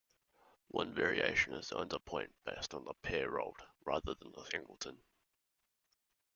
[0.69, 4.97] One variation assigns a point based on the pair rolled, rather than the singleton.